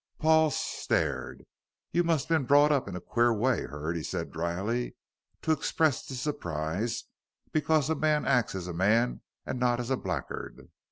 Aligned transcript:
Paul 0.17 0.49
stared. 0.49 1.43
"You 1.91 2.03
must 2.03 2.27
have 2.27 2.35
been 2.39 2.47
brought 2.47 2.71
up 2.71 2.87
in 2.87 2.95
a 2.95 2.99
queer 2.99 3.31
way, 3.31 3.65
Hurd," 3.67 3.95
he 3.95 4.01
said 4.01 4.31
drily, 4.31 4.95
"to 5.43 5.51
express 5.51 6.03
this 6.07 6.19
surprise 6.19 7.03
because 7.51 7.87
a 7.87 7.93
man 7.93 8.25
acts 8.25 8.55
as 8.55 8.65
a 8.67 8.73
man 8.73 9.21
and 9.45 9.59
not 9.59 9.79
as 9.79 9.91
a 9.91 9.97
blackguard." 9.97 10.69